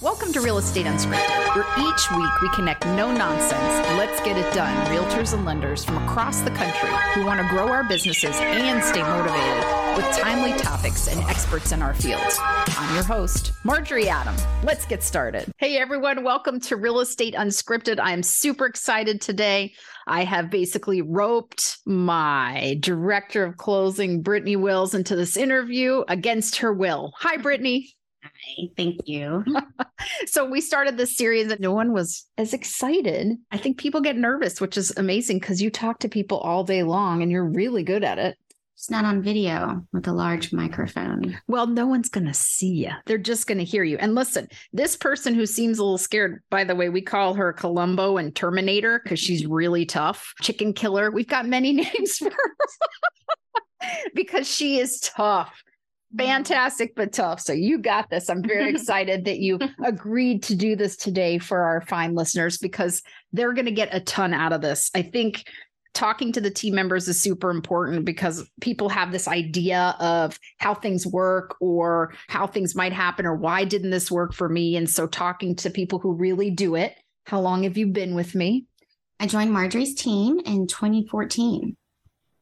[0.00, 4.54] Welcome to Real Estate Unscripted, where each week we connect no nonsense, let's get it
[4.54, 8.84] done realtors and lenders from across the country who want to grow our businesses and
[8.84, 12.38] stay motivated with timely topics and experts in our fields.
[12.40, 14.36] I'm your host, Marjorie Adam.
[14.62, 15.50] Let's get started.
[15.56, 17.98] Hey everyone, welcome to Real Estate Unscripted.
[17.98, 19.74] I am super excited today.
[20.06, 26.72] I have basically roped my director of closing, Brittney Wills, into this interview against her
[26.72, 27.14] will.
[27.16, 27.86] Hi, Brittney.
[28.76, 29.44] Thank you.
[30.26, 33.36] so we started this series and no one was as excited.
[33.50, 36.82] I think people get nervous, which is amazing because you talk to people all day
[36.82, 38.38] long and you're really good at it.
[38.74, 41.36] It's not on video with a large microphone.
[41.48, 42.92] Well, no one's going to see you.
[43.06, 43.98] They're just going to hear you.
[43.98, 47.52] And listen, this person who seems a little scared, by the way, we call her
[47.52, 50.32] Columbo and Terminator because she's really tough.
[50.42, 51.10] Chicken killer.
[51.10, 55.64] We've got many names for her because she is tough
[56.14, 56.26] Mm-hmm.
[56.26, 57.40] fantastic but tough.
[57.40, 58.30] So you got this.
[58.30, 63.02] I'm very excited that you agreed to do this today for our fine listeners because
[63.32, 64.90] they're going to get a ton out of this.
[64.94, 65.44] I think
[65.92, 70.72] talking to the team members is super important because people have this idea of how
[70.72, 74.88] things work or how things might happen or why didn't this work for me and
[74.88, 76.94] so talking to people who really do it.
[77.24, 78.64] How long have you been with me?
[79.20, 81.76] I joined Marjorie's team in 2014.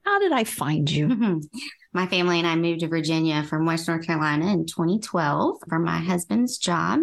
[0.04, 1.08] How did I find you?
[1.08, 1.38] Mm-hmm.
[1.96, 5.96] My family and I moved to Virginia from West North Carolina in 2012 for my
[5.96, 7.00] husband's job.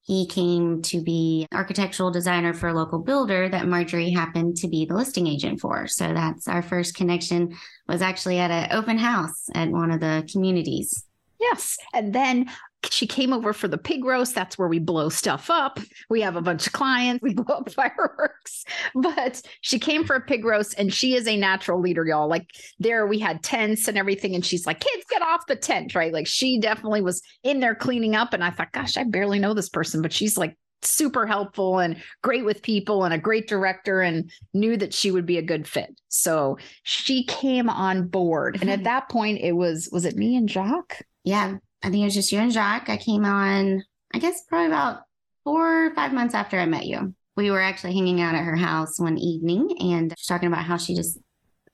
[0.00, 4.84] He came to be architectural designer for a local builder that Marjorie happened to be
[4.84, 5.86] the listing agent for.
[5.86, 10.28] So that's our first connection was actually at an open house at one of the
[10.32, 11.04] communities.
[11.40, 11.76] Yes.
[11.94, 12.50] And then
[12.90, 14.34] she came over for the pig roast.
[14.34, 15.78] That's where we blow stuff up.
[16.08, 17.22] We have a bunch of clients.
[17.22, 18.64] We blow up fireworks.
[18.94, 22.28] But she came for a pig roast and she is a natural leader, y'all.
[22.28, 24.34] Like there we had tents and everything.
[24.34, 26.12] And she's like, kids, get off the tent, right?
[26.12, 28.32] Like she definitely was in there cleaning up.
[28.32, 32.02] And I thought, gosh, I barely know this person, but she's like super helpful and
[32.22, 35.66] great with people and a great director and knew that she would be a good
[35.66, 35.94] fit.
[36.08, 38.58] So she came on board.
[38.60, 41.02] And at that point it was was it me and Jacques?
[41.24, 41.58] Yeah.
[41.82, 42.88] I think it was just you and Jacques.
[42.88, 43.84] I came on,
[44.14, 45.00] I guess, probably about
[45.44, 47.14] four or five months after I met you.
[47.36, 50.76] We were actually hanging out at her house one evening and she's talking about how
[50.76, 51.18] she just,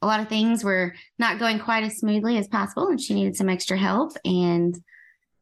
[0.01, 3.37] a lot of things were not going quite as smoothly as possible and she needed
[3.37, 4.79] some extra help and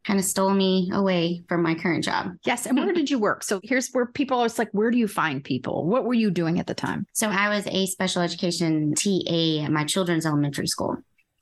[0.06, 2.32] kind of stole me away from my current job.
[2.44, 2.64] Yes.
[2.66, 3.42] And where did you work?
[3.42, 5.84] So here's where people are like, where do you find people?
[5.86, 7.06] What were you doing at the time?
[7.12, 10.96] So I was a special education TA at my children's elementary school.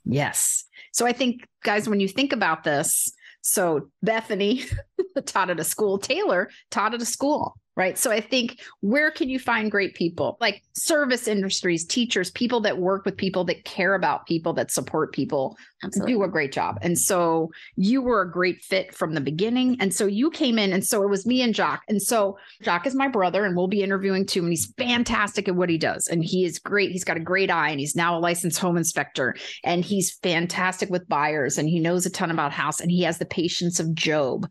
[0.04, 0.64] Yes.
[0.94, 3.12] So I think, guys, when you think about this,
[3.42, 4.64] so Bethany
[5.26, 7.98] taught at a school, Taylor taught at a school right?
[7.98, 12.78] So I think where can you find great people like service industries, teachers, people that
[12.78, 16.14] work with people that care about people, that support people, Absolutely.
[16.14, 16.78] do a great job.
[16.82, 16.98] And mm-hmm.
[16.98, 19.76] so you were a great fit from the beginning.
[19.80, 21.84] And so you came in, and so it was me and Jacques.
[21.88, 24.40] And so Jacques is my brother, and we'll be interviewing too.
[24.40, 26.08] And he's fantastic at what he does.
[26.08, 26.90] And he is great.
[26.90, 29.34] He's got a great eye, and he's now a licensed home inspector.
[29.62, 33.18] And he's fantastic with buyers, and he knows a ton about house, and he has
[33.18, 34.50] the patience of Job.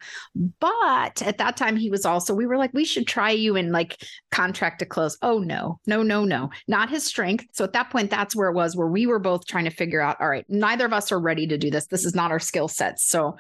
[0.60, 3.72] But at that time, he was also, we were like, we should try you in
[3.72, 5.18] like contract to close.
[5.22, 7.46] Oh no, no, no, no, not his strength.
[7.54, 10.02] So at that point, that's where it was, where we were both trying to figure
[10.02, 11.88] out, all right, neither of us are ready to do this.
[11.88, 13.08] This is not our skill sets.
[13.08, 13.36] So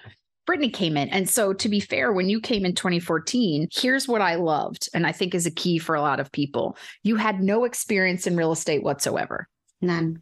[0.47, 1.09] Brittney came in.
[1.09, 5.07] And so, to be fair, when you came in 2014, here's what I loved, and
[5.07, 6.75] I think is a key for a lot of people.
[7.01, 9.47] You had no experience in real estate whatsoever.
[9.81, 10.21] None.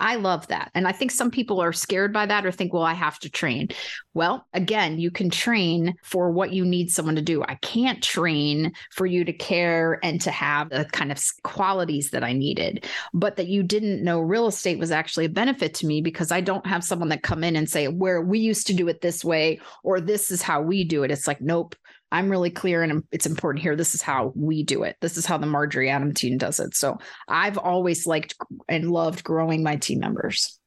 [0.00, 0.70] I love that.
[0.74, 3.30] And I think some people are scared by that or think, well, I have to
[3.30, 3.68] train.
[4.14, 7.42] Well, again, you can train for what you need someone to do.
[7.42, 12.22] I can't train for you to care and to have the kind of qualities that
[12.22, 12.86] I needed.
[13.12, 16.42] But that you didn't know real estate was actually a benefit to me because I
[16.42, 19.24] don't have someone that come in and say, where we used to do it this
[19.24, 21.10] way, or this is how we do it.
[21.10, 21.74] It's like, nope,
[22.10, 23.76] I'm really clear and it's important here.
[23.76, 24.96] This is how we do it.
[25.00, 26.74] This is how the Marjorie Adam team does it.
[26.74, 28.34] So I've always liked
[28.68, 30.58] and loved growing my team members.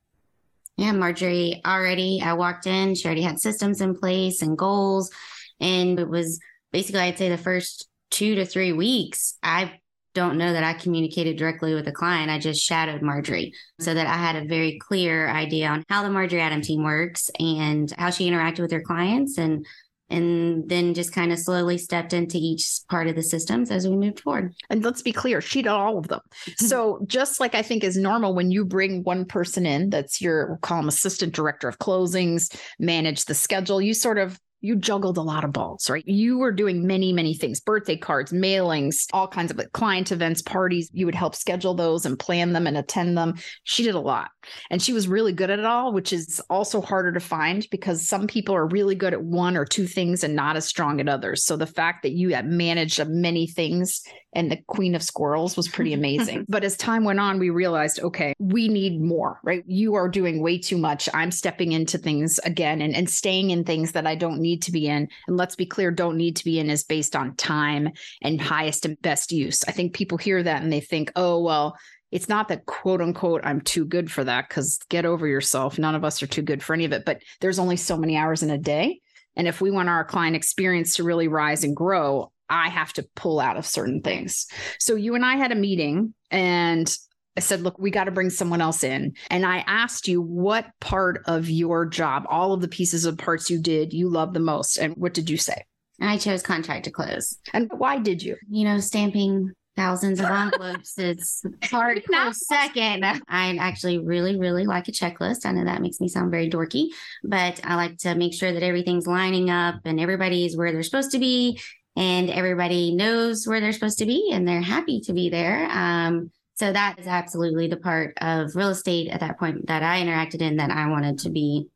[0.78, 5.12] Yeah, Marjorie already, I walked in, she already had systems in place and goals.
[5.60, 6.40] And it was
[6.72, 9.80] basically, I'd say the first two to three weeks, I
[10.14, 12.30] don't know that I communicated directly with the client.
[12.30, 16.10] I just shadowed Marjorie so that I had a very clear idea on how the
[16.10, 19.66] Marjorie Adam team works and how she interacted with her clients and
[20.12, 23.96] and then just kind of slowly stepped into each part of the systems as we
[23.96, 24.54] moved forward.
[24.70, 26.22] And let's be clear, she did all of them.
[26.58, 30.48] so just like I think is normal when you bring one person in, that's your
[30.48, 35.18] we'll call them assistant director of closings, manage the schedule, you sort of you juggled
[35.18, 36.04] a lot of balls, right?
[36.08, 40.42] You were doing many, many things birthday cards, mailings, all kinds of like client events,
[40.42, 40.90] parties.
[40.94, 43.36] You would help schedule those and plan them and attend them.
[43.64, 44.30] She did a lot.
[44.70, 48.08] And she was really good at it all, which is also harder to find because
[48.08, 51.10] some people are really good at one or two things and not as strong at
[51.10, 51.46] others.
[51.46, 54.02] So the fact that you had managed many things
[54.34, 56.46] and the queen of squirrels was pretty amazing.
[56.50, 59.64] but as time went on, we realized, okay, we need more, right?
[59.68, 61.10] You are doing way too much.
[61.14, 64.72] I'm stepping into things again and, and staying in things that I don't need to
[64.72, 65.08] be in.
[65.28, 67.90] And let's be clear, don't need to be in is based on time
[68.22, 69.64] and highest and best use.
[69.68, 71.78] I think people hear that and they think, oh, well,
[72.12, 75.80] it's not that quote unquote I'm too good for that because get over yourself.
[75.80, 78.18] None of us are too good for any of it, but there's only so many
[78.18, 79.00] hours in a day.
[79.36, 83.08] And if we want our client experience to really rise and grow, I have to
[83.16, 84.48] pull out of certain things.
[84.78, 86.94] So you and I had a meeting and
[87.38, 89.14] I said, look, we got to bring someone else in.
[89.30, 93.50] And I asked you what part of your job, all of the pieces of parts
[93.50, 94.78] you did, you love the most.
[94.78, 95.66] And what did you say?
[96.02, 97.38] I chose contract to close.
[97.54, 98.36] And why did you?
[98.50, 103.06] You know, stamping thousands of envelopes is hard for second.
[103.06, 105.46] I actually really, really like a checklist.
[105.46, 106.88] I know that makes me sound very dorky,
[107.24, 111.12] but I like to make sure that everything's lining up and everybody's where they're supposed
[111.12, 111.60] to be
[111.96, 115.70] and everybody knows where they're supposed to be and they're happy to be there.
[115.72, 120.00] Um, so that is absolutely the part of real estate at that point that I
[120.00, 121.70] interacted in that I wanted to be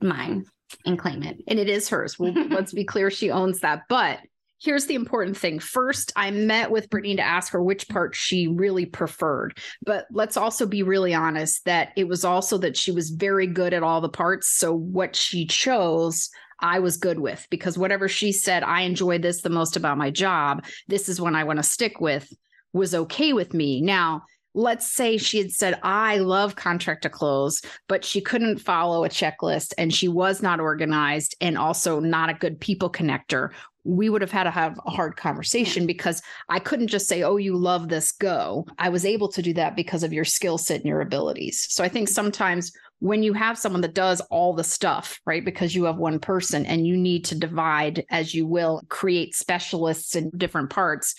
[0.00, 0.46] mine
[0.86, 1.44] and claim it.
[1.46, 2.18] And it is hers.
[2.18, 3.82] Well, let's be clear, she owns that.
[3.86, 4.20] But
[4.62, 5.58] here's the important thing.
[5.58, 9.58] First, I met with Brittney to ask her which part she really preferred.
[9.84, 13.74] But let's also be really honest that it was also that she was very good
[13.74, 14.48] at all the parts.
[14.48, 19.42] So what she chose I was good with because whatever she said, I enjoy this
[19.42, 20.64] the most about my job.
[20.88, 22.32] This is one I want to stick with,
[22.72, 23.80] was okay with me.
[23.80, 24.24] Now,
[24.54, 29.08] let's say she had said, I love contract to close, but she couldn't follow a
[29.08, 33.50] checklist and she was not organized and also not a good people connector.
[33.84, 37.36] We would have had to have a hard conversation because I couldn't just say, Oh,
[37.36, 38.66] you love this, go.
[38.78, 41.66] I was able to do that because of your skill set and your abilities.
[41.70, 45.44] So I think sometimes when you have someone that does all the stuff, right?
[45.44, 50.16] Because you have one person and you need to divide as you will, create specialists
[50.16, 51.14] in different parts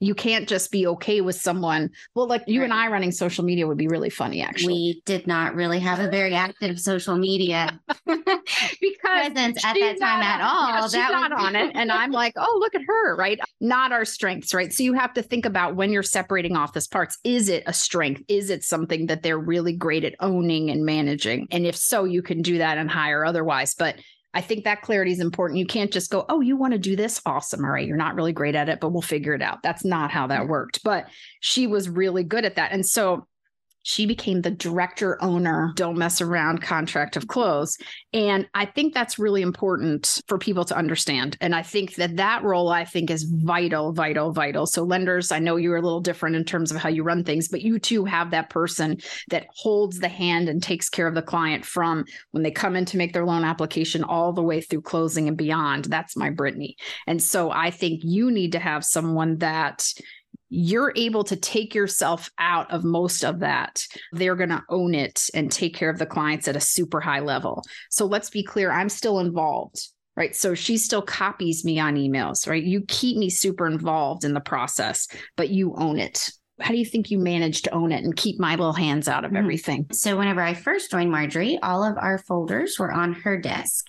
[0.00, 1.90] you can't just be okay with someone.
[2.14, 2.64] Well, like you right.
[2.64, 4.72] and I running social media would be really funny, actually.
[4.72, 10.22] We did not really have a very active social media because presence at that time
[10.22, 10.68] at all.
[10.68, 11.72] Yeah, she's that not on it.
[11.74, 13.38] And I'm like, oh, look at her, right?
[13.60, 14.72] Not our strengths, right?
[14.72, 17.72] So you have to think about when you're separating off this parts, is it a
[17.72, 18.22] strength?
[18.28, 21.48] Is it something that they're really great at owning and managing?
[21.50, 23.74] And if so, you can do that and hire otherwise.
[23.74, 23.96] But
[24.32, 25.58] I think that clarity is important.
[25.58, 27.20] You can't just go, oh, you want to do this?
[27.26, 27.64] Awesome.
[27.64, 27.86] All right.
[27.86, 29.62] You're not really great at it, but we'll figure it out.
[29.62, 30.84] That's not how that worked.
[30.84, 31.08] But
[31.40, 32.72] she was really good at that.
[32.72, 33.26] And so
[33.82, 37.76] she became the director owner, don't mess around contract of close.
[38.12, 41.36] And I think that's really important for people to understand.
[41.40, 44.66] And I think that that role, I think, is vital, vital, vital.
[44.66, 47.48] So, lenders, I know you're a little different in terms of how you run things,
[47.48, 48.98] but you too have that person
[49.30, 52.84] that holds the hand and takes care of the client from when they come in
[52.86, 55.86] to make their loan application all the way through closing and beyond.
[55.86, 56.74] That's my Brittney.
[57.06, 59.86] And so, I think you need to have someone that
[60.50, 63.86] you're able to take yourself out of most of that.
[64.12, 67.20] They're going to own it and take care of the clients at a super high
[67.20, 67.62] level.
[67.88, 69.88] So let's be clear, I'm still involved.
[70.16, 70.34] Right.
[70.36, 72.62] So she still copies me on emails, right?
[72.62, 76.30] You keep me super involved in the process, but you own it.
[76.60, 79.24] How do you think you manage to own it and keep my little hands out
[79.24, 79.38] of mm-hmm.
[79.38, 79.86] everything?
[79.92, 83.86] So, whenever I first joined Marjorie, all of our folders were on her desk.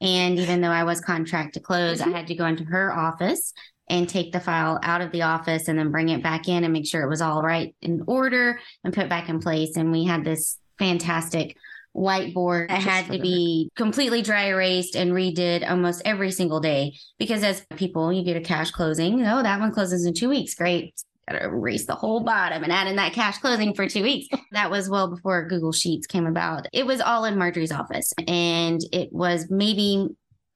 [0.00, 2.14] And even though I was contract to close, mm-hmm.
[2.14, 3.52] I had to go into her office
[3.88, 6.72] and take the file out of the office and then bring it back in and
[6.72, 9.76] make sure it was all right in order and put back in place.
[9.76, 11.56] And we had this fantastic
[11.94, 17.42] whiteboard that had to be completely dry erased and redid almost every single day because
[17.42, 20.94] as people you get a cash closing oh that one closes in two weeks great
[21.30, 24.70] gotta erase the whole bottom and add in that cash closing for two weeks that
[24.70, 29.12] was well before google sheets came about it was all in marjorie's office and it
[29.12, 30.08] was maybe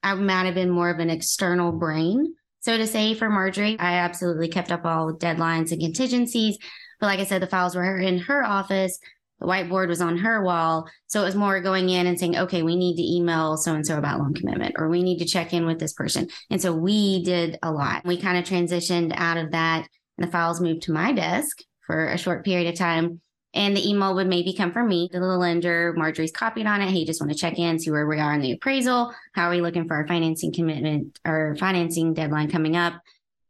[0.03, 2.33] i might have been more of an external brain
[2.65, 6.57] so to say for Marjorie, I absolutely kept up all deadlines and contingencies.
[6.99, 8.97] But like I said, the files were in her office.
[9.39, 10.89] The whiteboard was on her wall.
[11.05, 13.85] So it was more going in and saying, okay, we need to email so and
[13.85, 16.27] so about loan commitment, or we need to check in with this person.
[16.49, 18.03] And so we did a lot.
[18.03, 19.87] We kind of transitioned out of that
[20.17, 23.21] and the files moved to my desk for a short period of time.
[23.53, 25.93] And the email would maybe come from me, the little lender.
[25.95, 26.89] Marjorie's copied on it.
[26.89, 29.13] Hey, just want to check in, see where we are in the appraisal.
[29.33, 33.01] How are we looking for our financing commitment or financing deadline coming up?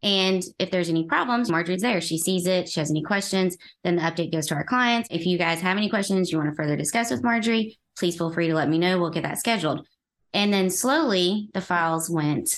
[0.04, 2.02] And if there's any problems, Marjorie's there.
[2.02, 2.70] She sees it.
[2.70, 5.10] She has any questions, then the update goes to our clients.
[5.10, 8.32] If you guys have any questions you want to further discuss with Marjorie, please feel
[8.32, 9.00] free to let me know.
[9.00, 9.88] We'll get that scheduled.
[10.36, 12.56] And then slowly the files went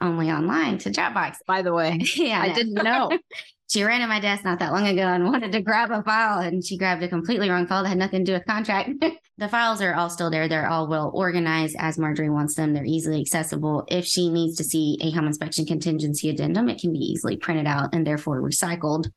[0.00, 1.36] only online to Dropbox.
[1.46, 3.10] By the way, yeah, I didn't know.
[3.70, 6.40] she ran to my desk not that long ago and wanted to grab a file
[6.40, 8.90] and she grabbed a completely wrong file that had nothing to do with contract.
[9.38, 10.48] the files are all still there.
[10.48, 12.72] They're all well organized as Marjorie wants them.
[12.72, 13.84] They're easily accessible.
[13.88, 17.66] If she needs to see a home inspection contingency addendum, it can be easily printed
[17.66, 19.08] out and therefore recycled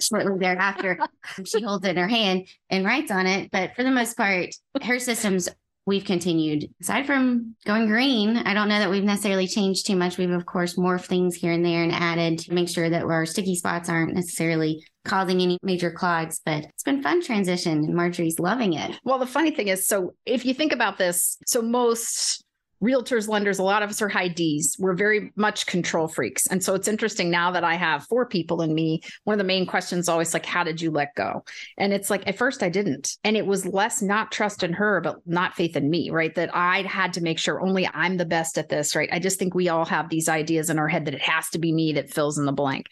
[0.00, 0.98] shortly thereafter.
[1.44, 3.50] she holds it in her hand and writes on it.
[3.50, 5.50] But for the most part, her systems
[5.90, 6.72] we've continued.
[6.80, 10.18] Aside from going green, I don't know that we've necessarily changed too much.
[10.18, 13.26] We've, of course, morphed things here and there and added to make sure that our
[13.26, 18.38] sticky spots aren't necessarily causing any major clogs, but it's been fun transition and Marjorie's
[18.38, 19.00] loving it.
[19.02, 22.44] Well, the funny thing is, so if you think about this, so most
[22.82, 24.76] realtors, lenders, a lot of us are high D's.
[24.78, 26.46] We're very much control freaks.
[26.46, 29.02] And so it's interesting now that I have four people in me.
[29.24, 31.44] One of the main questions always like, how did you let go?
[31.76, 33.16] And it's like, at first I didn't.
[33.24, 36.34] And it was less not trust in her, but not faith in me, right?
[36.34, 39.08] That I had to make sure only I'm the best at this, right?
[39.12, 41.58] I just think we all have these ideas in our head that it has to
[41.58, 42.86] be me that fills in the blank.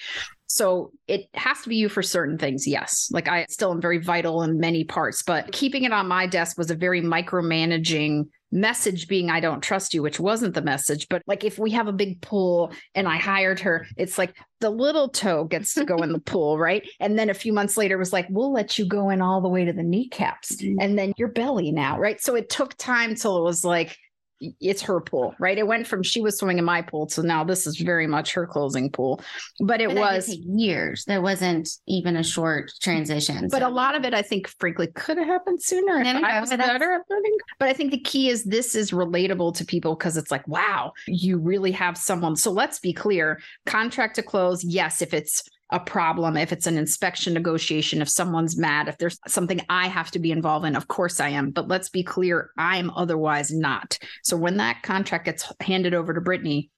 [0.49, 3.11] So it has to be you for certain things, yes.
[3.12, 6.57] Like I still am very vital in many parts, but keeping it on my desk
[6.57, 11.07] was a very micromanaging message being I don't trust you, which wasn't the message.
[11.09, 14.71] But like if we have a big pool and I hired her, it's like the
[14.71, 16.88] little toe gets to go in the pool, right?
[16.99, 19.49] And then a few months later was like, we'll let you go in all the
[19.49, 20.81] way to the kneecaps mm-hmm.
[20.81, 22.21] and then your belly now, right?
[22.21, 23.97] So it took time till it was like,
[24.40, 25.59] it's her pool, right?
[25.59, 28.33] It went from she was swimming in my pool to now this is very much
[28.33, 29.21] her closing pool.
[29.61, 31.04] But it but was years.
[31.04, 33.49] There wasn't even a short transition.
[33.50, 33.68] But so.
[33.68, 36.02] a lot of it, I think, frankly, could have happened sooner.
[36.02, 37.37] No, no, I was better at learning.
[37.59, 40.92] But I think the key is this is relatable to people because it's like, wow,
[41.07, 42.37] you really have someone.
[42.37, 46.78] So let's be clear: contract to close, yes, if it's a problem, if it's an
[46.78, 50.88] inspection negotiation, if someone's mad, if there's something I have to be involved in, of
[50.88, 51.50] course I am.
[51.50, 53.98] But let's be clear, I'm otherwise not.
[54.22, 56.70] So when that contract gets handed over to Brittney,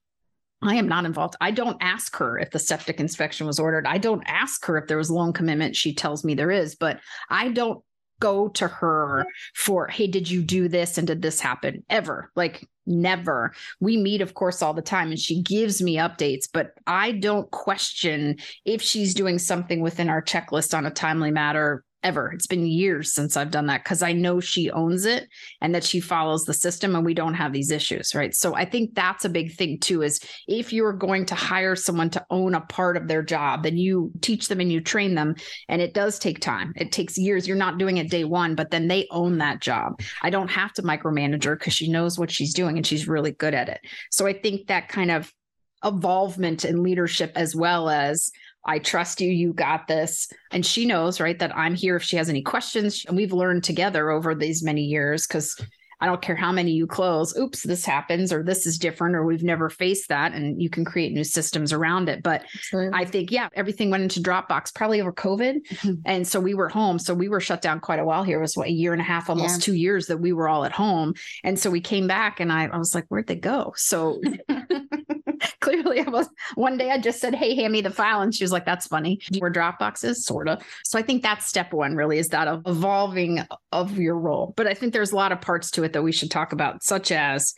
[0.62, 1.36] I am not involved.
[1.40, 3.86] I don't ask her if the septic inspection was ordered.
[3.86, 5.74] I don't ask her if there was loan commitment.
[5.74, 7.82] She tells me there is, but I don't
[8.20, 11.84] go to her for, hey, did you do this and did this happen?
[11.90, 12.30] Ever.
[12.36, 13.52] Like never.
[13.80, 17.50] We meet, of course, all the time and she gives me updates, but I don't
[17.50, 22.30] question if she's doing something within our checklist on a timely matter ever.
[22.32, 25.28] It's been years since I've done that because I know she owns it
[25.60, 28.34] and that she follows the system and we don't have these issues, right?
[28.34, 32.10] So I think that's a big thing too is if you're going to hire someone
[32.10, 35.34] to own a part of their job, then you teach them and you train them
[35.68, 36.72] and it does take time.
[36.76, 37.46] It takes years.
[37.46, 40.00] You're not doing it day 1, but then they own that job.
[40.22, 43.32] I don't have to micromanage her because she knows what she's doing and she's really
[43.32, 43.80] good at it.
[44.10, 45.32] So I think that kind of
[45.84, 48.30] involvement in leadership as well as
[48.64, 49.30] I trust you.
[49.30, 50.28] You got this.
[50.50, 53.04] And she knows, right, that I'm here if she has any questions.
[53.06, 55.60] And we've learned together over these many years because
[56.00, 57.36] I don't care how many you close.
[57.36, 60.32] Oops, this happens, or this is different, or we've never faced that.
[60.32, 62.22] And you can create new systems around it.
[62.22, 62.98] But Absolutely.
[62.98, 65.66] I think, yeah, everything went into Dropbox probably over COVID.
[65.66, 65.94] Mm-hmm.
[66.06, 66.98] And so we were home.
[66.98, 68.38] So we were shut down quite a while here.
[68.38, 69.64] It was what, a year and a half, almost yeah.
[69.64, 71.14] two years that we were all at home.
[71.44, 73.74] And so we came back and I, I was like, where'd they go?
[73.76, 74.22] So
[75.60, 78.20] clearly I was one day I just said, Hey, hand me the file.
[78.20, 79.20] And she was like, That's funny.
[79.38, 80.62] Where Dropbox is, sort of.
[80.84, 83.40] So I think that's step one, really, is that of evolving
[83.72, 84.54] of your role.
[84.56, 86.82] But I think there's a lot of parts to it that we should talk about,
[86.82, 87.54] such as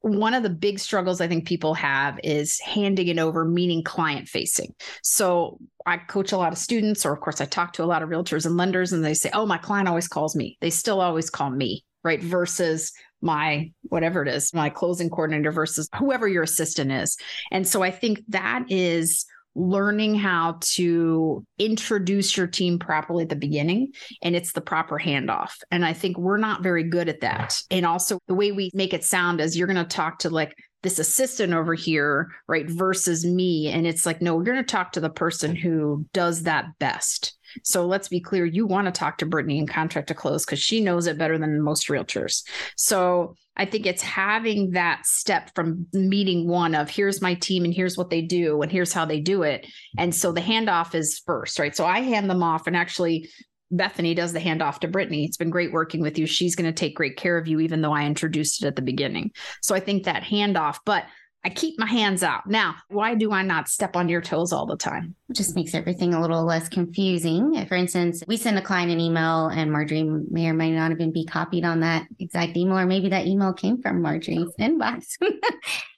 [0.00, 4.28] one of the big struggles I think people have is handing it over, meaning client
[4.28, 4.74] facing.
[5.02, 8.02] So I coach a lot of students, or of course, I talk to a lot
[8.02, 10.56] of realtors and lenders, and they say, Oh, my client always calls me.
[10.60, 12.22] They still always call me, right?
[12.22, 17.16] Versus my whatever it is, my closing coordinator versus whoever your assistant is.
[17.50, 23.36] And so I think that is learning how to introduce your team properly at the
[23.36, 25.50] beginning and it's the proper handoff.
[25.70, 27.60] And i think we're not very good at that.
[27.70, 30.54] And also the way we make it sound is you're going to talk to like
[30.82, 33.68] this assistant over here right versus me.
[33.68, 37.36] And it's like no we're going to talk to the person who does that best
[37.62, 40.60] so let's be clear you want to talk to Brittney and contract to close because
[40.60, 42.42] she knows it better than most realtors.
[42.76, 47.74] So I think it's having that step from meeting one of here's my team and
[47.74, 49.66] here's what they do and here's how they do it.
[49.98, 51.74] And so the handoff is first, right?
[51.74, 53.28] So I hand them off and actually
[53.70, 55.26] Bethany does the handoff to Brittney.
[55.26, 56.26] It's been great working with you.
[56.26, 58.82] She's going to take great care of you, even though I introduced it at the
[58.82, 59.32] beginning.
[59.60, 61.04] So I think that handoff, but
[61.48, 62.46] I keep my hands out.
[62.46, 65.14] Now, why do I not step on your toes all the time?
[65.30, 67.64] It just makes everything a little less confusing.
[67.64, 71.10] For instance, we send a client an email and Marjorie may or may not even
[71.10, 75.14] be copied on that exact email, or maybe that email came from Marjorie's inbox.
[75.22, 75.40] and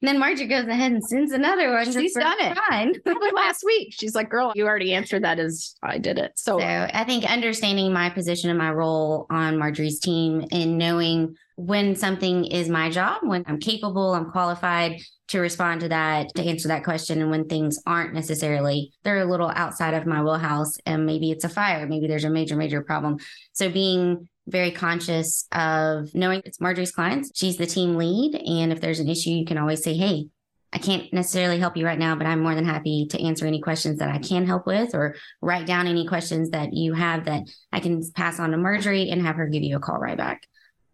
[0.03, 1.91] then Marjorie goes ahead and sends another one.
[1.91, 3.03] She's done it.
[3.05, 3.93] Probably last week.
[3.99, 6.35] She's like, girl, you already answered that as I did it.
[6.37, 6.61] So.
[6.61, 11.35] so I think understanding my position and my role on Marjorie's team and knowing
[11.67, 16.43] when something is my job, when I'm capable, I'm qualified to respond to that, to
[16.43, 17.21] answer that question.
[17.21, 21.45] And when things aren't necessarily, they're a little outside of my wheelhouse and maybe it's
[21.45, 23.19] a fire, maybe there's a major, major problem.
[23.53, 27.31] So being very conscious of knowing it's Marjorie's clients.
[27.35, 28.35] She's the team lead.
[28.35, 30.27] And if there's an issue, you can always say, Hey,
[30.73, 33.61] I can't necessarily help you right now, but I'm more than happy to answer any
[33.61, 37.43] questions that I can help with or write down any questions that you have that
[37.73, 40.47] I can pass on to Marjorie and have her give you a call right back.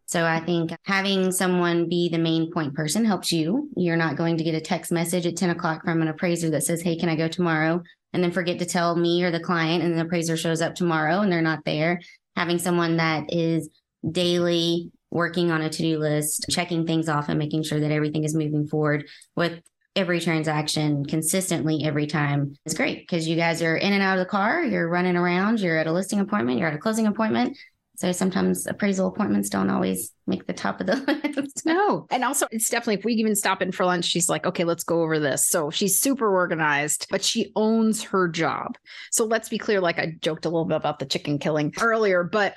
[0.06, 3.68] So I think having someone be the main point person helps you.
[3.76, 6.62] You're not going to get a text message at 10 o'clock from an appraiser that
[6.62, 7.82] says, Hey, can I go tomorrow?
[8.12, 11.20] And then forget to tell me or the client, and the appraiser shows up tomorrow
[11.20, 12.00] and they're not there.
[12.36, 13.68] Having someone that is
[14.10, 18.34] daily working on a to-do list, checking things off and making sure that everything is
[18.34, 19.60] moving forward with
[19.96, 24.24] every transaction consistently every time is great because you guys are in and out of
[24.24, 27.56] the car, you're running around, you're at a listing appointment, you're at a closing appointment.
[27.96, 30.96] So sometimes appraisal appointments don't always make the top of the
[31.36, 31.64] list.
[31.64, 32.06] no.
[32.10, 34.84] And also, it's definitely, if we even stop in for lunch, she's like, okay, let's
[34.84, 35.48] go over this.
[35.48, 38.76] So she's super organized, but she owns her job.
[39.10, 42.22] So let's be clear, like I joked a little bit about the chicken killing earlier,
[42.22, 42.54] but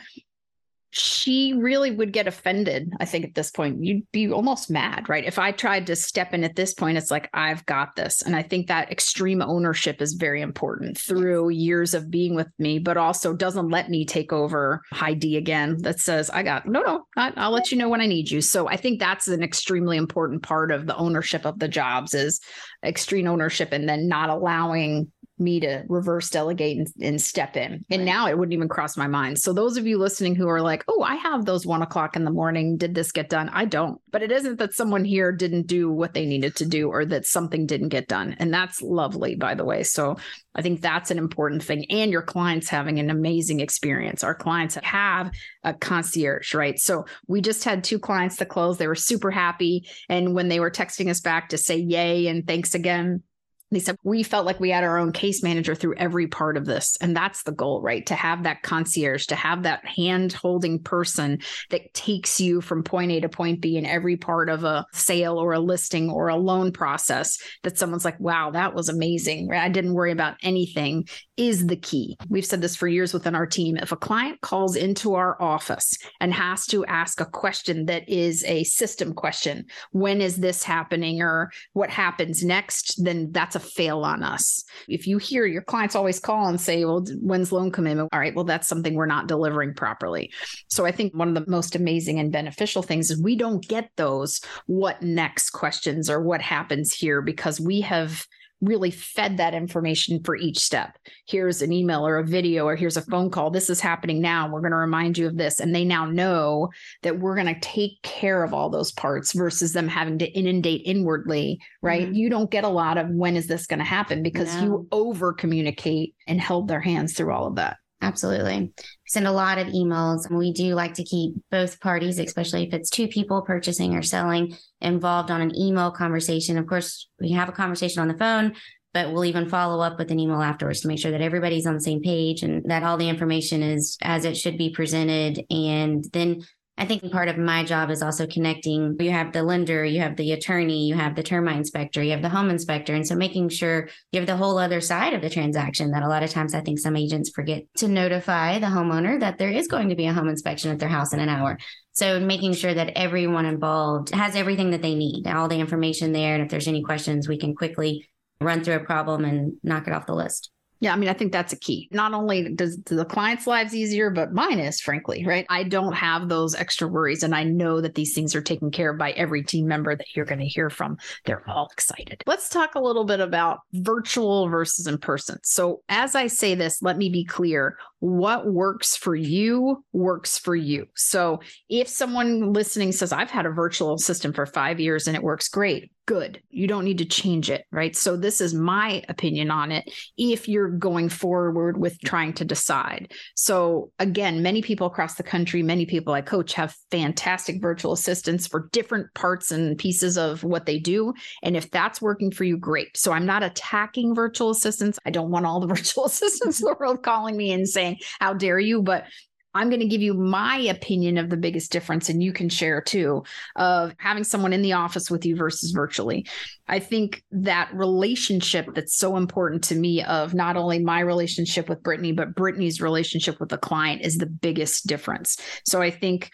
[0.91, 2.91] she really would get offended.
[2.99, 5.25] I think at this point, you'd be almost mad, right?
[5.25, 8.21] If I tried to step in at this point, it's like, I've got this.
[8.21, 12.79] And I think that extreme ownership is very important through years of being with me,
[12.79, 17.05] but also doesn't let me take over Heidi again that says, I got, no, no,
[17.15, 18.41] I'll let you know when I need you.
[18.41, 22.39] So I think that's an extremely important part of the ownership of the jobs is
[22.83, 27.85] extreme ownership and then not allowing me to reverse delegate and, and step in.
[27.89, 29.39] And now it wouldn't even cross my mind.
[29.39, 32.25] So those of you listening who are like, oh, I have those one o'clock in
[32.25, 32.77] the morning.
[32.77, 33.49] Did this get done?
[33.49, 34.01] I don't.
[34.11, 37.25] But it isn't that someone here didn't do what they needed to do or that
[37.25, 38.35] something didn't get done.
[38.39, 39.83] And that's lovely, by the way.
[39.83, 40.17] So
[40.55, 41.85] I think that's an important thing.
[41.89, 44.23] And your clients having an amazing experience.
[44.23, 45.31] Our clients have
[45.63, 46.79] a concierge, right?
[46.79, 48.77] So we just had two clients to close.
[48.77, 49.87] They were super happy.
[50.09, 53.23] And when they were texting us back to say yay and thanks again,
[53.71, 56.65] they said we felt like we had our own case manager through every part of
[56.65, 56.97] this.
[57.01, 58.05] And that's the goal right?
[58.07, 63.11] To have that concierge to have that hand holding person that takes you from point
[63.11, 66.35] a to point b in every part of a sale or a listing or a
[66.35, 71.05] loan process that someone's like wow that was amazing i didn't worry about anything
[71.39, 72.17] is the key.
[72.27, 73.77] We've said this for years within our team.
[73.77, 78.43] If a client calls into our office and has to ask a question that is
[78.43, 81.21] a system question when is this happening?
[81.21, 83.03] or what happens next?
[83.03, 84.63] then that's a a fail on us.
[84.87, 88.09] If you hear your clients always call and say, well, when's loan commitment?
[88.13, 90.31] All right, well, that's something we're not delivering properly.
[90.69, 93.91] So I think one of the most amazing and beneficial things is we don't get
[93.97, 98.25] those what next questions or what happens here because we have
[98.61, 100.97] really fed that information for each step.
[101.27, 103.51] Here's an email or a video, or here's a phone call.
[103.51, 104.49] This is happening now.
[104.49, 105.59] We're going to remind you of this.
[105.59, 106.69] And they now know
[107.03, 110.81] that we're going to take care of all those parts versus them having to inundate
[110.85, 112.07] inwardly, right?
[112.07, 112.15] Mm-hmm.
[112.15, 114.63] You don't get a lot of when is this going to happen because no.
[114.63, 117.77] you over communicate and held their hands through all of that.
[118.01, 118.59] Absolutely.
[118.59, 122.73] We send a lot of emails we do like to keep both parties, especially if
[122.73, 126.57] it's two people purchasing or selling, involved on an email conversation.
[126.57, 128.53] Of course, we have a conversation on the phone,
[128.93, 131.73] but we'll even follow up with an email afterwards to make sure that everybody's on
[131.73, 135.43] the same page and that all the information is as it should be presented.
[135.49, 136.41] And then
[136.79, 138.95] I think part of my job is also connecting.
[139.01, 142.21] You have the lender, you have the attorney, you have the termite inspector, you have
[142.21, 142.95] the home inspector.
[142.95, 146.07] And so making sure you have the whole other side of the transaction that a
[146.07, 149.67] lot of times I think some agents forget to notify the homeowner that there is
[149.67, 151.57] going to be a home inspection at their house in an hour.
[151.91, 156.33] So making sure that everyone involved has everything that they need, all the information there.
[156.33, 158.07] And if there's any questions, we can quickly
[158.39, 160.49] run through a problem and knock it off the list.
[160.81, 161.89] Yeah, I mean, I think that's a key.
[161.91, 165.45] Not only does the client's lives easier, but mine is, frankly, right?
[165.49, 167.21] I don't have those extra worries.
[167.21, 170.15] And I know that these things are taken care of by every team member that
[170.15, 170.97] you're going to hear from.
[171.25, 172.23] They're all excited.
[172.25, 175.39] Let's talk a little bit about virtual versus in person.
[175.43, 180.55] So, as I say this, let me be clear what works for you works for
[180.55, 180.87] you.
[180.95, 185.23] So, if someone listening says, I've had a virtual assistant for five years and it
[185.23, 186.41] works great, good.
[186.49, 187.95] You don't need to change it, right?
[187.95, 193.13] So this is my opinion on it if you're going forward with trying to decide.
[193.35, 198.47] So again, many people across the country, many people I coach have fantastic virtual assistants
[198.47, 201.13] for different parts and pieces of what they do.
[201.43, 202.97] And if that's working for you, great.
[202.97, 204.97] So I'm not attacking virtual assistants.
[205.05, 207.88] I don't want all the virtual assistants in the world calling me and saying,
[208.19, 208.81] how dare you?
[208.81, 209.05] But
[209.53, 212.81] I'm going to give you my opinion of the biggest difference, and you can share
[212.81, 213.23] too,
[213.55, 216.27] of having someone in the office with you versus virtually.
[216.67, 221.81] I think that relationship that's so important to me of not only my relationship with
[221.81, 225.37] Brittney, but Brittney's relationship with the client is the biggest difference.
[225.65, 226.29] So I think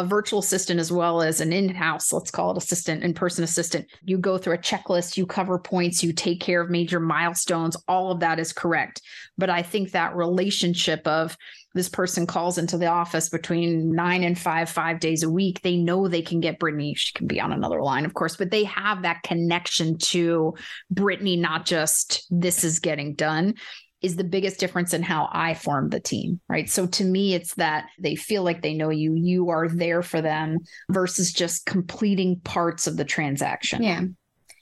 [0.00, 3.86] a virtual assistant as well as an in-house, let's call it assistant, in-person assistant.
[4.02, 7.76] You go through a checklist, you cover points, you take care of major milestones.
[7.86, 9.02] All of that is correct.
[9.38, 11.36] But I think that relationship of
[11.74, 15.76] this person calls into the office between nine and five, five days a week, they
[15.76, 16.94] know they can get Brittney.
[16.96, 20.54] She can be on another line, of course, but they have that connection to
[20.92, 23.54] Brittney, not just this is getting done
[24.02, 26.68] is the biggest difference in how I form the team, right?
[26.70, 30.22] So to me, it's that they feel like they know you, you are there for
[30.22, 30.58] them
[30.90, 33.82] versus just completing parts of the transaction.
[33.82, 34.02] Yeah.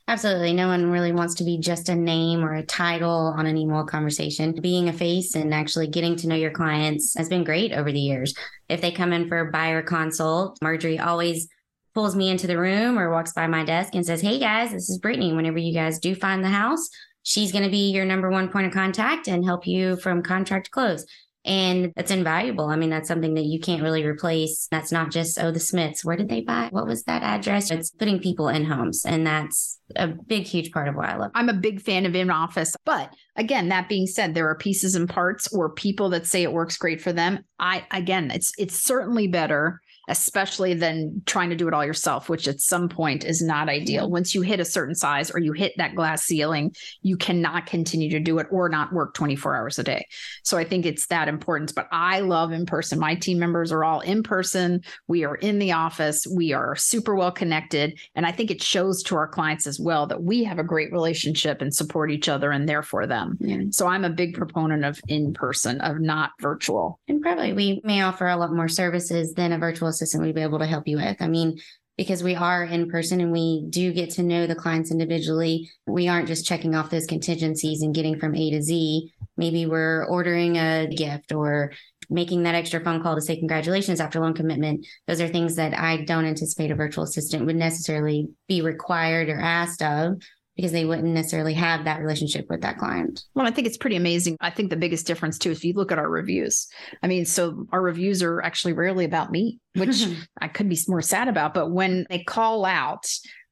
[0.09, 0.55] Absolutely.
[0.55, 3.85] No one really wants to be just a name or a title on an email
[3.85, 4.59] conversation.
[4.59, 8.01] Being a face and actually getting to know your clients has been great over the
[8.01, 8.35] years.
[8.71, 11.47] If they come in for a buyer consult, Marjorie always
[11.93, 14.89] pulls me into the room or walks by my desk and says, Hey guys, this
[14.89, 15.37] is Brittney.
[15.37, 16.89] Whenever you guys do find the house,
[17.29, 20.71] she's going to be your number one point of contact and help you from contract
[20.71, 21.05] close.
[21.45, 22.65] And that's invaluable.
[22.65, 24.67] I mean, that's something that you can't really replace.
[24.71, 26.69] That's not just, oh, the Smiths, where did they buy?
[26.71, 27.71] What was that address?
[27.71, 29.05] It's putting people in homes.
[29.05, 31.31] And that's a big, huge part of why I love.
[31.35, 32.75] I'm a big fan of in office.
[32.87, 36.53] But again, that being said, there are pieces and parts or people that say it
[36.53, 37.45] works great for them.
[37.59, 42.49] I, again, it's, it's certainly better especially than trying to do it all yourself, which
[42.49, 44.11] at some point is not ideal.
[44.11, 48.11] Once you hit a certain size or you hit that glass ceiling, you cannot continue
[48.11, 50.07] to do it or not work 24 hours a day.
[50.43, 51.73] So I think it's that importance.
[51.73, 52.99] But I love in person.
[52.99, 54.81] My team members are all in person.
[55.07, 56.27] We are in the office.
[56.27, 57.99] We are super well connected.
[58.15, 60.91] And I think it shows to our clients as well that we have a great
[60.93, 63.37] relationship and support each other and there for them.
[63.41, 63.59] Yeah.
[63.71, 66.99] So I'm a big proponent of in person, of not virtual.
[67.09, 70.43] And probably we may offer a lot more services than a virtual assistant would be
[70.43, 71.17] able to help you with.
[71.21, 71.59] I mean,
[71.97, 75.69] because we are in person and we do get to know the clients individually.
[75.87, 79.13] We aren't just checking off those contingencies and getting from A to Z.
[79.37, 81.73] Maybe we're ordering a gift or
[82.09, 84.87] making that extra phone call to say congratulations after loan commitment.
[85.09, 89.41] Those are things that I don't anticipate a virtual assistant would necessarily be required or
[89.41, 90.23] asked of
[90.59, 93.23] because they wouldn't necessarily have that relationship with that client.
[93.33, 94.37] Well, I think it's pretty amazing.
[94.41, 96.67] I think the biggest difference too, if you look at our reviews,
[97.01, 100.05] I mean, so our reviews are actually rarely about me, which
[100.41, 101.55] I could be more sad about.
[101.55, 103.07] But when they call out,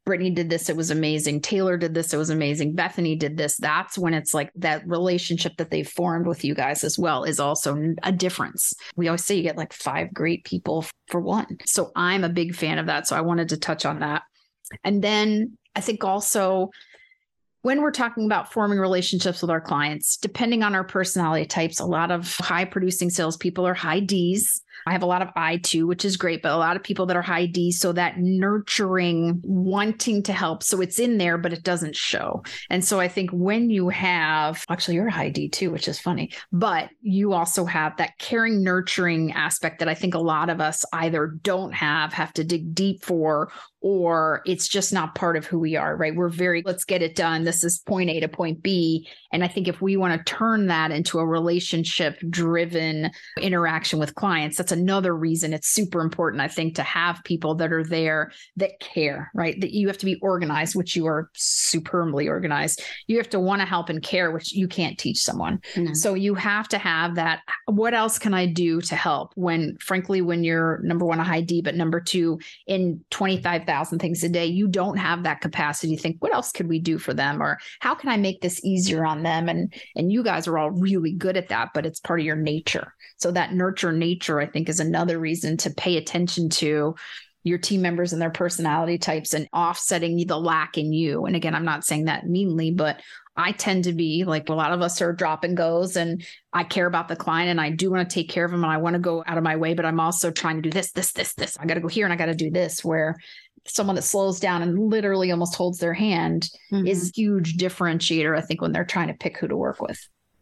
[0.05, 1.43] Brittney did this, it was amazing.
[1.43, 2.75] Taylor did this, it was amazing.
[2.75, 3.57] Bethany did this.
[3.57, 7.39] That's when it's like that relationship that they formed with you guys as well is
[7.39, 8.75] also a difference.
[8.97, 11.59] We always say you get like five great people for one.
[11.67, 13.07] So I'm a big fan of that.
[13.07, 14.23] So I wanted to touch on that.
[14.83, 16.71] And then I think also
[17.67, 21.85] when we're talking about forming relationships with our clients, depending on our personality types, a
[21.85, 24.63] lot of high producing salespeople are high D's.
[24.87, 27.07] I have a lot of I too, which is great, but a lot of people
[27.07, 27.73] that are high D.
[27.73, 30.63] So that nurturing, wanting to help.
[30.63, 32.43] So it's in there, but it doesn't show.
[32.71, 35.99] And so I think when you have, actually, you're a high D too, which is
[35.99, 40.61] funny, but you also have that caring, nurturing aspect that I think a lot of
[40.61, 45.47] us either don't have, have to dig deep for, or it's just not part of
[45.47, 46.15] who we are, right?
[46.15, 47.45] We're very, let's get it done.
[47.45, 49.09] This is point A to point B.
[49.33, 53.11] And I think if we want to turn that into a relationship driven
[53.41, 57.73] interaction with clients, that's another reason it's super important, I think, to have people that
[57.73, 59.61] are there that care, right?
[59.61, 62.83] That you have to be organized, which you are superbly organized.
[63.07, 65.61] You have to want to help and care, which you can't teach someone.
[65.75, 65.95] Mm-hmm.
[65.95, 67.43] So you have to have that.
[67.67, 71.43] What else can I do to help when, frankly, when you're number one, a high
[71.43, 76.03] D, but number two, in 25,000 things a day, you don't have that capacity to
[76.03, 77.41] think, what else could we do for them?
[77.41, 79.49] Or how can I make this easier on them?
[79.49, 82.35] And, and you guys are all really good at that, but it's part of your
[82.35, 82.93] nature.
[83.19, 86.95] So that nurture nature, I think, is another reason to pay attention to
[87.43, 91.27] your team members and their personality types and offsetting the lack in you.
[91.27, 93.01] And again, I'm not saying that meanly, but
[93.37, 96.65] I tend to be like a lot of us are drop and goes and I
[96.65, 98.79] care about the client and I do want to take care of them and I
[98.79, 101.13] want to go out of my way, but I'm also trying to do this, this,
[101.13, 101.57] this, this.
[101.59, 103.17] I got to go here and I got to do this where
[103.67, 106.87] someone that slows down and literally almost holds their hand mm-hmm.
[106.87, 109.99] is a huge differentiator, I think, when they're trying to pick who to work with.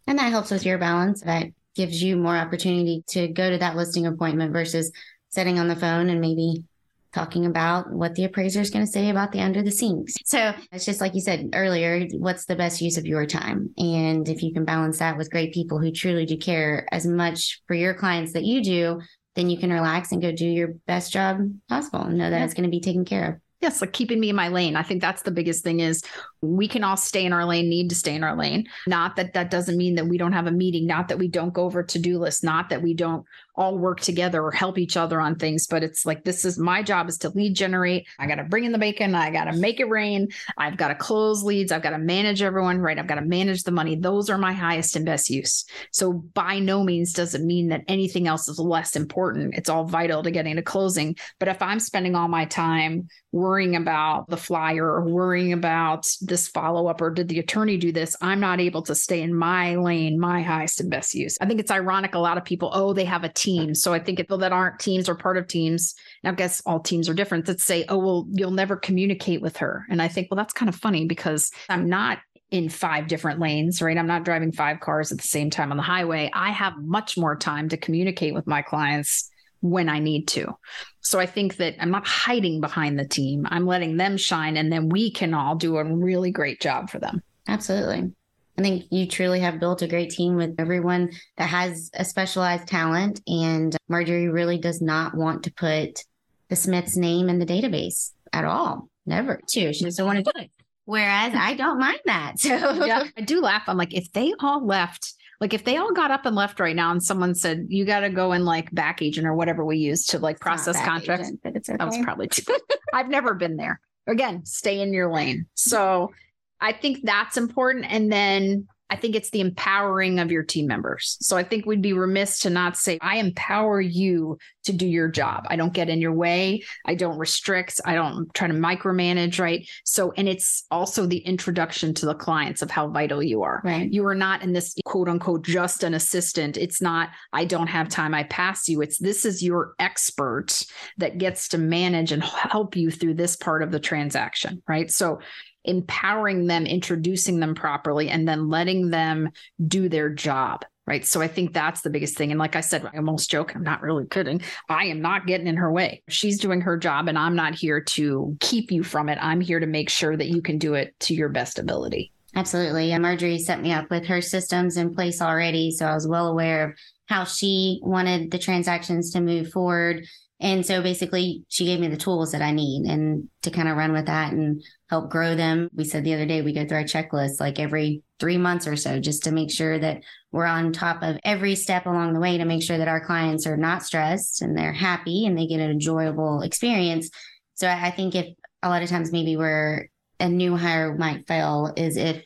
[0.07, 1.23] And that helps with your balance.
[1.23, 4.93] That gives you more opportunity to go to that listing appointment versus
[5.31, 6.65] sitting on the phone and maybe
[7.13, 10.15] talking about what the appraiser is going to say about the under the scenes.
[10.25, 13.71] So it's just like you said earlier, what's the best use of your time?
[13.79, 17.63] And if you can balance that with great people who truly do care as much
[17.69, 19.01] for your clients that you do,
[19.37, 22.45] then you can relax and go do your best job possible and know that yeah.
[22.45, 24.83] it's going to be taken care of yes like keeping me in my lane i
[24.83, 26.03] think that's the biggest thing is
[26.45, 28.67] we can all stay in our lane, need to stay in our lane.
[28.87, 31.55] Not that that doesn't mean that we don't have a meeting, not that we don't
[31.55, 33.25] go over to do lists, not that we don't
[33.57, 35.67] all work together or help each other on things.
[35.67, 38.07] But it's like, this is my job is to lead generate.
[38.19, 39.15] I got to bring in the bacon.
[39.15, 40.29] I got to make it rain.
[40.57, 41.71] I've got to close leads.
[41.71, 42.99] I've got to manage everyone, right?
[42.99, 43.95] I've got to manage the money.
[43.97, 45.65] Those are my highest and best use.
[45.93, 49.55] So by no means does it mean that anything else is less important.
[49.55, 51.17] It's all vital to getting to closing.
[51.39, 56.49] But if I'm spending all my time worrying about the flyer or worrying about this
[56.49, 59.77] follow up or did the attorney do this, I'm not able to stay in my
[59.77, 61.39] lane, my highest and best use.
[61.41, 62.17] I think it's ironic.
[62.17, 63.73] A lot of people, oh, they have a team.
[63.73, 65.95] So I think if that aren't teams or part of teams,
[66.25, 69.87] I guess all teams are different, that say, oh, well, you'll never communicate with her.
[69.89, 72.19] And I think, well, that's kind of funny because I'm not
[72.51, 73.97] in five different lanes, right?
[73.97, 76.31] I'm not driving five cars at the same time on the highway.
[76.35, 79.31] I have much more time to communicate with my clients
[79.65, 80.55] when I need to.
[81.01, 83.47] So I think that I'm not hiding behind the team.
[83.49, 86.99] I'm letting them shine and then we can all do a really great job for
[86.99, 87.23] them.
[87.49, 88.13] Absolutely.
[88.59, 92.69] I think you truly have built a great team with everyone that has a specialized
[92.69, 93.23] talent.
[93.27, 96.05] And Marjorie really does not want to put
[96.51, 98.91] the Smith's name in the database at all.
[99.07, 99.73] Never to.
[99.73, 100.51] She doesn't want to do it.
[100.85, 102.35] Whereas I don't mind that.
[102.39, 103.63] So yeah, I do laugh.
[103.67, 106.77] I'm like, if they all left, like if they all got up and left right
[106.77, 109.79] now and someone said, you got to go in like back agent or whatever we
[109.79, 111.77] use to like process contracts, agent, but it's okay.
[111.77, 112.43] that was probably too.
[112.95, 113.81] I've never been there.
[114.07, 115.47] Again, stay in your lane.
[115.55, 116.13] So
[116.61, 117.87] I think that's important.
[117.89, 121.17] And then I think it's the empowering of your team members.
[121.21, 125.09] So I think we'd be remiss to not say, I empower you to do your
[125.09, 125.45] job.
[125.49, 126.63] I don't get in your way.
[126.85, 127.81] I don't restrict.
[127.85, 129.41] I don't try to micromanage.
[129.41, 129.69] Right.
[129.85, 133.63] So, and it's also the introduction to the clients of how vital you are.
[133.65, 133.91] Right.
[133.91, 136.57] You are not in this quote unquote just an assistant.
[136.57, 138.15] It's not, I don't have time.
[138.15, 138.83] I pass you.
[138.83, 140.65] It's this is your expert
[140.99, 144.63] that gets to manage and help you through this part of the transaction.
[144.69, 144.91] Right.
[144.91, 145.21] So,
[145.65, 149.31] empowering them, introducing them properly, and then letting them
[149.67, 150.65] do their job.
[150.87, 151.07] Right.
[151.07, 152.31] So I think that's the biggest thing.
[152.31, 154.43] And like I said, I almost joke, I'm not really kidding.
[154.69, 156.03] I am not getting in her way.
[156.11, 159.17] She's doing her job, and I'm not here to keep you from it.
[159.19, 162.13] I'm here to make sure that you can do it to your best ability.
[162.37, 162.97] Absolutely.
[162.99, 165.71] Marjorie set me up with her systems in place already.
[165.71, 170.05] So I was well aware of how she wanted the transactions to move forward
[170.41, 173.77] and so basically, she gave me the tools that I need and to kind of
[173.77, 175.69] run with that and help grow them.
[175.75, 178.75] We said the other day, we go through our checklist like every three months or
[178.77, 182.39] so just to make sure that we're on top of every step along the way
[182.39, 185.61] to make sure that our clients are not stressed and they're happy and they get
[185.61, 187.11] an enjoyable experience.
[187.55, 188.27] So I think if
[188.63, 192.25] a lot of times maybe where a new hire might fail is if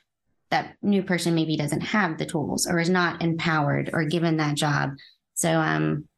[0.51, 4.57] that new person maybe doesn't have the tools or is not empowered or given that
[4.57, 4.91] job.
[5.35, 6.09] So um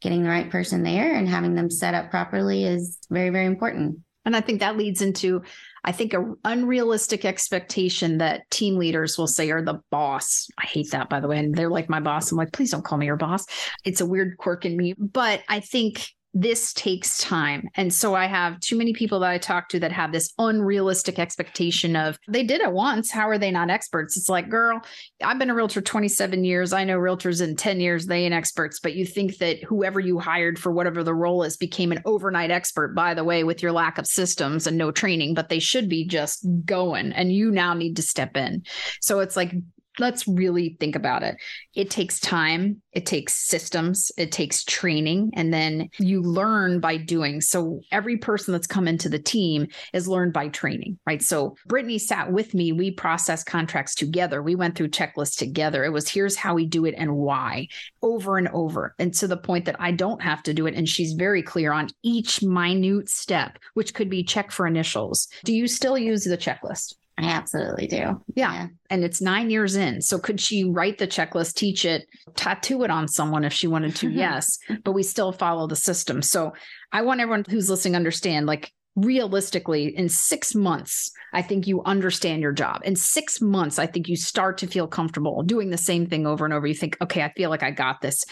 [0.00, 3.98] getting the right person there and having them set up properly is very, very important.
[4.24, 5.42] And I think that leads into,
[5.84, 10.48] I think, a unrealistic expectation that team leaders will say are the boss.
[10.58, 11.38] I hate that, by the way.
[11.38, 12.32] And they're like my boss.
[12.32, 13.46] I'm like, please don't call me your boss.
[13.84, 14.94] It's a weird quirk in me.
[14.98, 17.66] But I think this takes time.
[17.76, 21.18] And so I have too many people that I talk to that have this unrealistic
[21.18, 23.10] expectation of they did it once.
[23.10, 24.18] How are they not experts?
[24.18, 24.82] It's like, girl,
[25.24, 26.74] I've been a realtor 27 years.
[26.74, 30.18] I know realtors in 10 years, they ain't experts, but you think that whoever you
[30.18, 33.72] hired for whatever the role is became an overnight expert, by the way, with your
[33.72, 37.72] lack of systems and no training, but they should be just going and you now
[37.72, 38.62] need to step in.
[39.00, 39.54] So it's like,
[39.98, 41.36] let's really think about it.
[41.74, 47.40] It takes time, it takes systems, it takes training, and then you learn by doing.
[47.40, 51.22] So every person that's come into the team is learned by training, right?
[51.22, 52.72] So Brittney sat with me.
[52.72, 54.42] We processed contracts together.
[54.42, 55.84] We went through checklists together.
[55.84, 57.68] It was here's how we do it and why
[58.02, 58.94] over and over.
[58.98, 60.74] And to the point that I don't have to do it.
[60.74, 65.28] And she's very clear on each minute step, which could be check for initials.
[65.44, 66.94] Do you still use the checklist?
[67.18, 67.96] I absolutely do.
[67.96, 68.20] Yeah.
[68.34, 68.66] yeah.
[68.90, 70.02] And it's nine years in.
[70.02, 73.96] So could she write the checklist, teach it, tattoo it on someone if she wanted
[73.96, 74.10] to?
[74.12, 74.58] yes.
[74.84, 76.20] But we still follow the system.
[76.20, 76.52] So
[76.92, 82.40] I want everyone who's listening understand like realistically, in six months, I think you understand
[82.40, 82.80] your job.
[82.84, 86.44] In six months, I think you start to feel comfortable doing the same thing over
[86.44, 86.66] and over.
[86.66, 88.24] You think, okay, I feel like I got this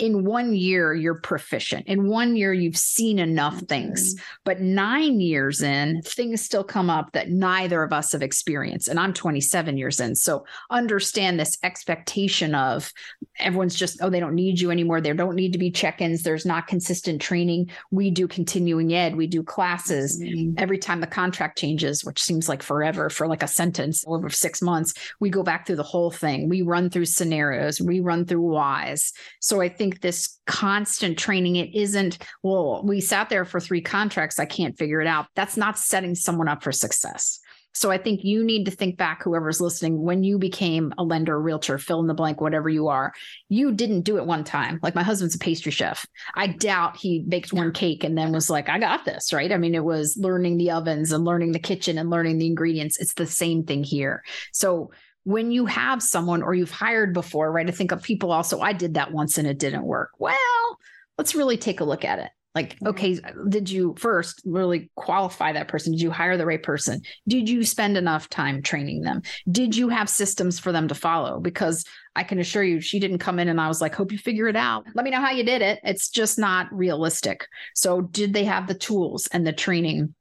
[0.00, 1.86] in one year you're proficient.
[1.86, 4.14] In one year you've seen enough things.
[4.44, 8.88] but nine years in things still come up that neither of us have experienced.
[8.88, 10.14] And i'm 27 years in.
[10.14, 12.92] So understand this expectation of
[13.38, 15.00] everyone's just oh they don't need you anymore.
[15.00, 16.22] There don't need to be check-ins.
[16.22, 17.70] There's not consistent training.
[17.90, 19.16] We do continuing ed.
[19.16, 20.54] We do classes mm-hmm.
[20.58, 24.62] every time the contract changes which seems like forever for like a sentence over six
[24.62, 24.94] months.
[25.20, 26.48] We go back through the whole thing.
[26.48, 27.80] We run through scenarios.
[27.80, 29.12] We run through whys.
[29.40, 33.80] So i think think this constant training, it isn't, well, we sat there for three
[33.80, 34.38] contracts.
[34.38, 35.26] I can't figure it out.
[35.34, 37.40] That's not setting someone up for success.
[37.72, 41.40] So I think you need to think back, whoever's listening, when you became a lender,
[41.40, 43.12] realtor, fill in the blank, whatever you are,
[43.48, 44.80] you didn't do it one time.
[44.82, 46.04] Like my husband's a pastry chef.
[46.34, 49.52] I doubt he baked one cake and then was like, I got this, right?
[49.52, 52.98] I mean, it was learning the ovens and learning the kitchen and learning the ingredients.
[52.98, 54.24] It's the same thing here.
[54.52, 54.90] So
[55.24, 57.68] when you have someone or you've hired before, right?
[57.68, 60.10] I think of people also, I did that once and it didn't work.
[60.18, 60.78] Well,
[61.18, 62.30] let's really take a look at it.
[62.54, 62.88] Like, mm-hmm.
[62.88, 65.92] okay, did you first really qualify that person?
[65.92, 67.02] Did you hire the right person?
[67.28, 69.22] Did you spend enough time training them?
[69.50, 71.38] Did you have systems for them to follow?
[71.38, 71.84] Because
[72.16, 74.48] I can assure you, she didn't come in and I was like, hope you figure
[74.48, 74.84] it out.
[74.94, 75.78] Let me know how you did it.
[75.84, 77.46] It's just not realistic.
[77.74, 80.14] So, did they have the tools and the training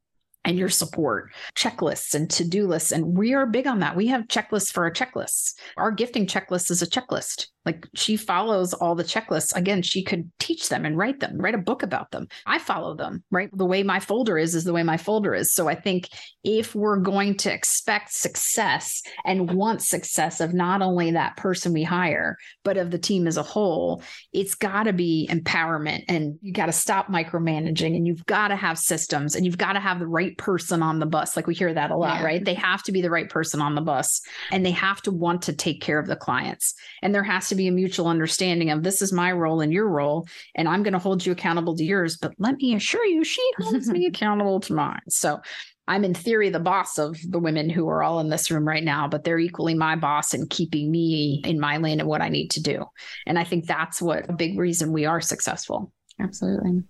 [0.46, 2.92] and your support, checklists and to do lists.
[2.92, 3.96] And we are big on that.
[3.96, 5.54] We have checklists for our checklists.
[5.78, 7.48] Our gifting checklist is a checklist.
[7.66, 9.56] Like she follows all the checklists.
[9.56, 12.28] Again, she could teach them and write them, write a book about them.
[12.46, 13.50] I follow them, right?
[13.54, 15.54] The way my folder is, is the way my folder is.
[15.54, 16.08] So I think
[16.44, 21.84] if we're going to expect success and want success of not only that person we
[21.84, 26.54] hire, but of the team as a whole, it's got to be empowerment and you
[26.54, 30.00] got to stop micromanaging and you've got to have systems and you've got to have
[30.00, 31.36] the right person on the bus.
[31.36, 32.26] Like we hear that a lot, yeah.
[32.26, 32.44] right?
[32.44, 35.44] They have to be the right person on the bus and they have to want
[35.44, 36.74] to take care of the clients.
[37.02, 39.88] And there has to be a mutual understanding of this is my role and your
[39.88, 42.18] role, and I'm going to hold you accountable to yours.
[42.18, 45.02] But let me assure you, she holds me accountable to mine.
[45.10, 45.42] So
[45.90, 48.84] I'm in theory the boss of the women who are all in this room right
[48.84, 52.30] now, but they're equally my boss and keeping me in my lane and what I
[52.30, 52.86] need to do.
[53.26, 55.92] And I think that's what a big reason we are successful.
[56.20, 56.84] Absolutely.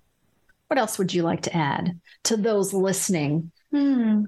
[0.68, 3.52] What else would you like to add to those listening?
[3.72, 4.26] Hmm.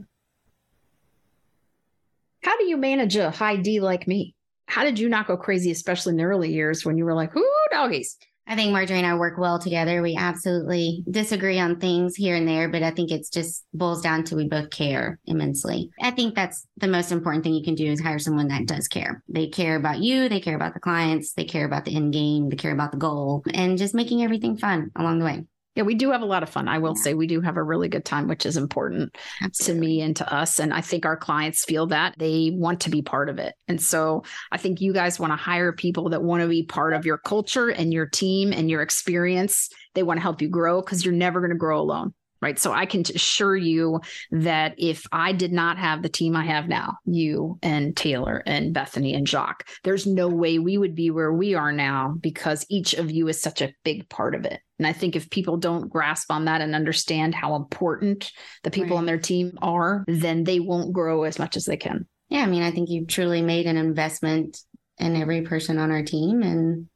[2.41, 4.35] How do you manage a high D like me?
[4.71, 7.35] How did you not go crazy, especially in the early years when you were like,
[7.35, 8.15] ooh, doggies?
[8.47, 10.01] I think Marjorie and I work well together.
[10.01, 14.23] We absolutely disagree on things here and there, but I think it's just boils down
[14.25, 15.89] to we both care immensely.
[16.01, 18.87] I think that's the most important thing you can do is hire someone that does
[18.87, 19.21] care.
[19.27, 22.47] They care about you, they care about the clients, they care about the end game,
[22.47, 25.45] they care about the goal, and just making everything fun along the way.
[25.75, 26.67] Yeah, we do have a lot of fun.
[26.67, 27.01] I will yeah.
[27.01, 29.73] say we do have a really good time, which is important Absolutely.
[29.73, 30.59] to me and to us.
[30.59, 33.55] And I think our clients feel that they want to be part of it.
[33.69, 36.93] And so I think you guys want to hire people that want to be part
[36.93, 39.69] of your culture and your team and your experience.
[39.93, 42.57] They want to help you grow because you're never going to grow alone right?
[42.57, 44.01] So I can assure you
[44.31, 48.73] that if I did not have the team I have now, you and Taylor and
[48.73, 52.93] Bethany and Jacques, there's no way we would be where we are now because each
[52.93, 54.59] of you is such a big part of it.
[54.79, 58.31] And I think if people don't grasp on that and understand how important
[58.63, 58.99] the people right.
[58.99, 62.07] on their team are, then they won't grow as much as they can.
[62.29, 64.57] Yeah, I mean, I think you've truly made an investment
[64.97, 66.87] in every person on our team and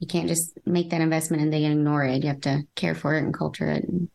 [0.00, 2.22] you can't just make that investment and then ignore it.
[2.22, 4.08] You have to care for it and culture it and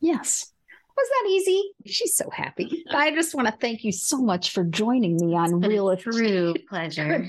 [0.00, 0.52] Yes.
[0.96, 1.70] Was that easy?
[1.86, 2.84] She's so happy.
[2.90, 7.24] I just want to thank you so much for joining me on Real True pleasure.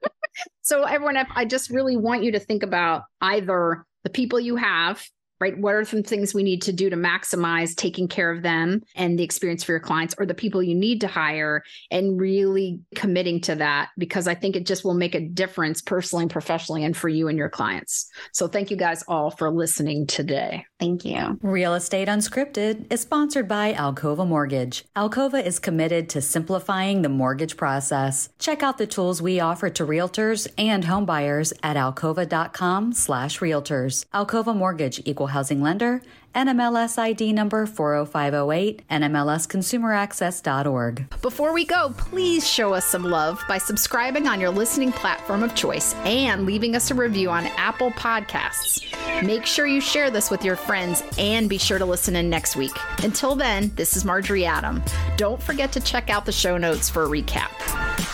[0.62, 5.06] so, everyone, I just really want you to think about either the people you have
[5.40, 5.58] right?
[5.58, 9.18] What are some things we need to do to maximize taking care of them and
[9.18, 13.40] the experience for your clients or the people you need to hire and really committing
[13.42, 16.96] to that because I think it just will make a difference personally and professionally and
[16.96, 18.08] for you and your clients.
[18.32, 20.64] So thank you guys all for listening today.
[20.78, 21.38] Thank you.
[21.40, 24.84] Real Estate Unscripted is sponsored by Alcova Mortgage.
[24.94, 28.28] Alcova is committed to simplifying the mortgage process.
[28.38, 34.04] Check out the tools we offer to realtors and homebuyers at alcova.com slash realtors.
[34.12, 36.02] Alcova Mortgage equal housing lender,
[36.36, 41.20] NMLS ID number 40508, NMLSconsumeraccess.org.
[41.22, 45.54] Before we go, please show us some love by subscribing on your listening platform of
[45.54, 48.84] choice and leaving us a review on Apple Podcasts.
[49.24, 52.54] Make sure you share this with your friends and be sure to listen in next
[52.54, 52.76] week.
[53.02, 54.82] Until then, this is Marjorie Adam.
[55.16, 57.48] Don't forget to check out the show notes for a recap.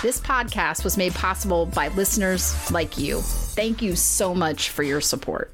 [0.00, 3.20] This podcast was made possible by listeners like you.
[3.20, 5.52] Thank you so much for your support.